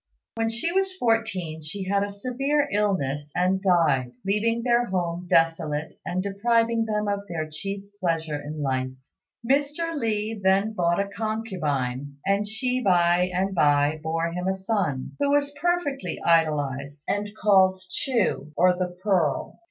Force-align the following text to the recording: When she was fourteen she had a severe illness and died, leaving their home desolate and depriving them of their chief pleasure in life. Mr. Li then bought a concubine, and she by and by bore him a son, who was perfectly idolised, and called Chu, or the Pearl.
When 0.33 0.49
she 0.49 0.71
was 0.71 0.95
fourteen 0.97 1.61
she 1.61 1.83
had 1.83 2.01
a 2.03 2.09
severe 2.09 2.67
illness 2.71 3.31
and 3.35 3.61
died, 3.61 4.13
leaving 4.25 4.63
their 4.63 4.85
home 4.87 5.27
desolate 5.29 5.93
and 6.03 6.23
depriving 6.23 6.85
them 6.85 7.07
of 7.07 7.27
their 7.27 7.47
chief 7.47 7.83
pleasure 7.99 8.41
in 8.41 8.63
life. 8.63 8.89
Mr. 9.47 9.93
Li 9.95 10.41
then 10.43 10.73
bought 10.73 10.99
a 10.99 11.07
concubine, 11.07 12.15
and 12.25 12.47
she 12.47 12.81
by 12.81 13.29
and 13.31 13.53
by 13.53 13.99
bore 14.01 14.31
him 14.31 14.47
a 14.47 14.55
son, 14.55 15.11
who 15.19 15.29
was 15.29 15.53
perfectly 15.61 16.19
idolised, 16.25 17.03
and 17.07 17.29
called 17.39 17.83
Chu, 17.91 18.51
or 18.57 18.73
the 18.73 18.97
Pearl. 19.03 19.59